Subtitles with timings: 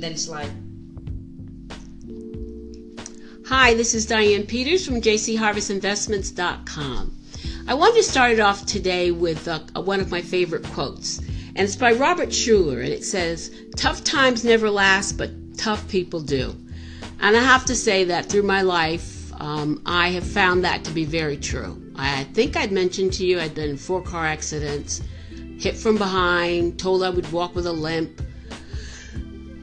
[0.00, 0.50] then slide.
[3.46, 7.16] Hi, this is Diane Peters from jcharvestinvestments.com.
[7.66, 11.58] I wanted to start it off today with uh, one of my favorite quotes, and
[11.58, 16.54] it's by Robert Schuller, and it says, Tough times never last, but tough people do.
[17.20, 20.90] And I have to say that through my life, um, I have found that to
[20.90, 21.82] be very true.
[21.96, 25.02] I think I'd mentioned to you I'd been in four car accidents,
[25.58, 28.22] hit from behind, told I would walk with a limp,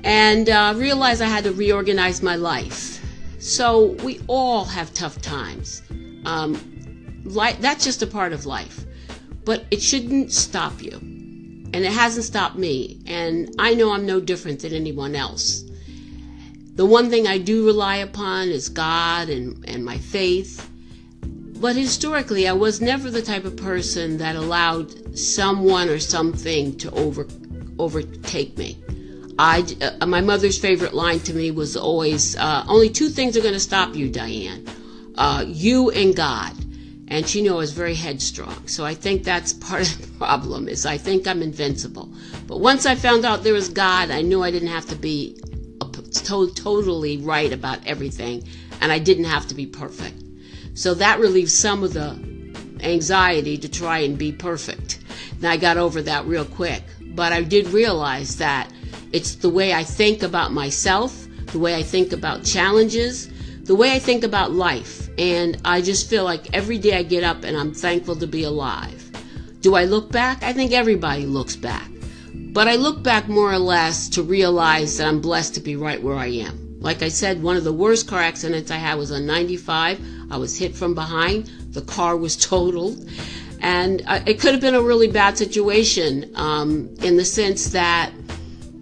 [0.08, 3.04] and uh, realized I had to reorganize my life.
[3.40, 5.84] So we all have tough times.
[6.26, 8.86] Um, life, that's just a part of life.
[9.44, 10.94] But it shouldn't stop you.
[10.94, 13.02] And it hasn't stopped me.
[13.06, 15.66] And I know I'm no different than anyone else.
[16.76, 20.70] The one thing I do rely upon is God and, and my faith.
[21.22, 26.92] But historically, I was never the type of person that allowed someone or something to
[26.92, 27.28] over,
[27.78, 28.78] overtake me.
[29.40, 29.66] I,
[30.02, 33.54] uh, my mother's favorite line to me was always, uh, only two things are going
[33.54, 34.66] to stop you, Diane.
[35.16, 36.54] Uh, you and God
[37.08, 38.68] and she knew I was very headstrong.
[38.68, 42.12] So I think that's part of the problem is I think I'm invincible.
[42.48, 45.40] But once I found out there was God, I knew I didn't have to be
[46.26, 48.44] to- totally right about everything,
[48.82, 50.22] and I didn't have to be perfect.
[50.74, 52.20] So that relieved some of the
[52.82, 55.00] anxiety to try and be perfect.
[55.38, 56.84] And I got over that real quick.
[57.02, 58.72] But I did realize that
[59.14, 63.30] it's the way I think about myself, the way I think about challenges,
[63.64, 65.10] the way I think about life.
[65.18, 68.44] And I just feel like every day I get up and I'm thankful to be
[68.44, 69.04] alive.
[69.62, 70.44] Do I look back?
[70.44, 71.90] I think everybody looks back.
[72.34, 76.02] But I look back more or less to realize that I'm blessed to be right
[76.02, 76.68] where I am.
[76.80, 80.00] Like I said, one of the worst car accidents I had was on 95.
[80.30, 81.48] I was hit from behind.
[81.72, 83.10] The car was totaled.
[83.60, 88.12] And it could have been a really bad situation um, in the sense that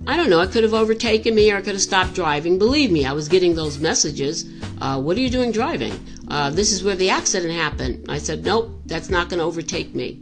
[0.07, 2.59] I don't know, it could have overtaken me or I could have stopped driving.
[2.59, 4.45] Believe me, I was getting those messages.
[4.79, 5.93] Uh, what are you doing driving?
[6.27, 8.05] Uh, this is where the accident happened.
[8.07, 10.21] I said, nope, that's not going to overtake me.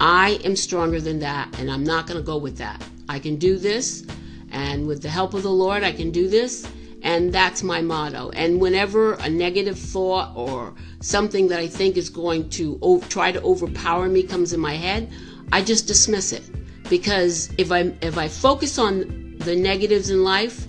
[0.00, 2.82] I am stronger than that, and I'm not going to go with that.
[3.08, 4.04] I can do this,
[4.50, 6.66] and with the help of the Lord, I can do this,
[7.02, 8.30] and that's my motto.
[8.30, 13.30] And whenever a negative thought or something that I think is going to o- try
[13.30, 15.08] to overpower me comes in my head,
[15.52, 16.42] I just dismiss it.
[16.88, 20.66] Because if I if I focus on the negatives in life,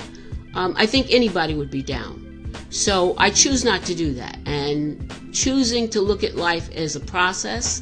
[0.55, 2.21] um, I think anybody would be down.
[2.69, 4.37] So I choose not to do that.
[4.45, 7.81] And choosing to look at life as a process,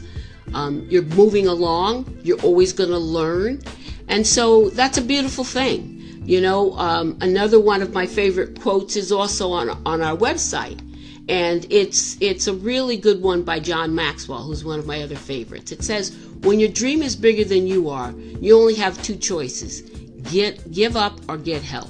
[0.53, 3.61] um, you're moving along, you're always going to learn.
[4.07, 5.95] And so that's a beautiful thing.
[6.23, 10.81] You know, um, another one of my favorite quotes is also on, on our website.
[11.29, 15.15] And it's, it's a really good one by John Maxwell, who's one of my other
[15.15, 15.71] favorites.
[15.71, 18.11] It says, When your dream is bigger than you are,
[18.41, 19.83] you only have two choices
[20.29, 21.89] get, give up or get help.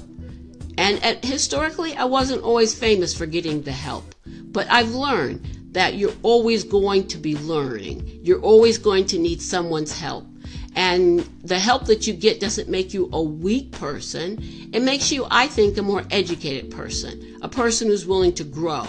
[0.78, 5.94] And at, historically, I wasn't always famous for getting the help, but I've learned that
[5.94, 8.20] you're always going to be learning.
[8.22, 10.26] You're always going to need someone's help.
[10.74, 14.38] And the help that you get doesn't make you a weak person.
[14.72, 18.86] It makes you, I think, a more educated person, a person who's willing to grow.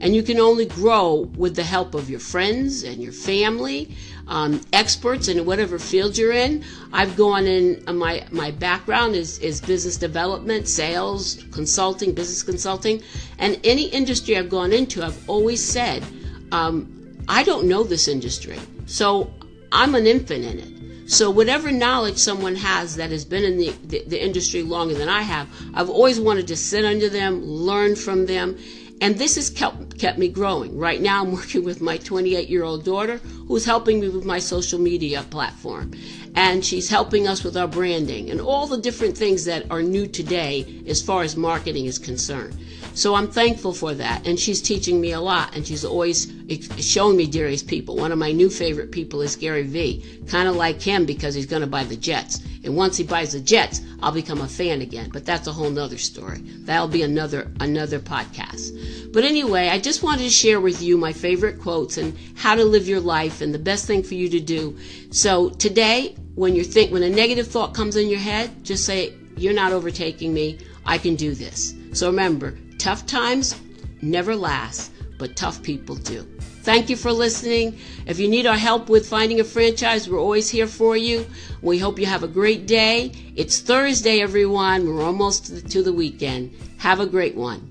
[0.00, 3.96] And you can only grow with the help of your friends and your family,
[4.28, 6.64] um, experts in whatever field you're in.
[6.92, 13.02] I've gone in, uh, my, my background is, is business development, sales, consulting, business consulting.
[13.38, 16.04] And any industry I've gone into, I've always said,
[16.52, 16.94] um,
[17.28, 18.58] I don't know this industry.
[18.86, 19.32] So
[19.72, 20.78] I'm an infant in it.
[21.10, 25.08] So whatever knowledge someone has that has been in the, the, the, industry longer than
[25.08, 28.58] I have, I've always wanted to sit under them, learn from them,
[29.00, 30.78] and this has kept, kept me growing.
[30.78, 34.38] Right now, I'm working with my 28 year old daughter who's helping me with my
[34.38, 35.92] social media platform.
[36.34, 40.06] And she's helping us with our branding and all the different things that are new
[40.06, 42.56] today as far as marketing is concerned.
[42.94, 44.26] So I'm thankful for that.
[44.26, 45.54] And she's teaching me a lot.
[45.54, 46.32] And she's always
[46.78, 47.96] shown me Darius people.
[47.96, 50.04] One of my new favorite people is Gary Vee.
[50.26, 52.40] Kind of like him because he's going to buy the Jets.
[52.64, 55.10] And once he buys the Jets, I'll become a fan again.
[55.12, 56.38] But that's a whole nother story.
[56.64, 59.12] That'll be another, another podcast.
[59.12, 62.64] But anyway, I just wanted to share with you my favorite quotes and how to
[62.64, 64.76] live your life and the best thing for you to do.
[65.10, 69.14] So today, when you think, when a negative thought comes in your head, just say,
[69.36, 70.58] you're not overtaking me.
[70.84, 71.74] I can do this.
[71.94, 73.56] So remember, Tough times
[74.02, 76.22] never last, but tough people do.
[76.62, 77.76] Thank you for listening.
[78.06, 81.26] If you need our help with finding a franchise, we're always here for you.
[81.60, 83.10] We hope you have a great day.
[83.34, 84.86] It's Thursday, everyone.
[84.86, 86.54] We're almost to the weekend.
[86.78, 87.67] Have a great one.